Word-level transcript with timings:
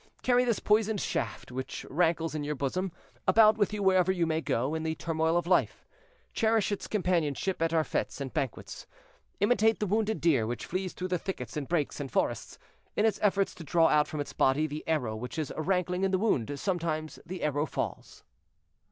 Carry 0.23 0.43
this 0.43 0.57
poisoned 0.57 0.99
shaft, 0.99 1.51
which 1.51 1.85
rankles 1.87 2.33
in 2.33 2.43
your 2.43 2.55
bosom, 2.55 2.91
about 3.27 3.55
with 3.55 3.71
you 3.71 3.83
wherever 3.83 4.11
you 4.11 4.25
may 4.25 4.41
go, 4.41 4.73
in 4.73 4.81
the 4.81 4.95
turmoil 4.95 5.37
of 5.37 5.45
life; 5.45 5.85
cherish 6.33 6.71
its 6.71 6.87
companionship 6.87 7.61
at 7.61 7.71
our 7.71 7.83
fetes 7.83 8.19
and 8.19 8.33
banquets; 8.33 8.87
imitate 9.39 9.79
the 9.79 9.85
wounded 9.85 10.19
deer, 10.19 10.47
which 10.47 10.65
flees 10.65 10.93
through 10.93 11.09
the 11.09 11.19
thickets 11.19 11.55
and 11.55 11.67
brakes 11.67 11.99
and 11.99 12.11
forests, 12.11 12.57
in 12.95 13.05
its 13.05 13.19
efforts 13.21 13.53
to 13.53 13.63
draw 13.63 13.89
out 13.89 14.07
from 14.07 14.19
its 14.19 14.33
body 14.33 14.65
the 14.65 14.83
arrow 14.87 15.15
which 15.15 15.37
is 15.37 15.53
rankling 15.55 16.03
in 16.03 16.09
the 16.09 16.17
wound; 16.17 16.59
sometimes 16.59 17.19
the 17.23 17.43
arrow 17.43 17.67
falls." 17.67 18.23